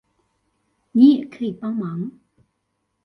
[0.93, 2.11] 你也可以幫忙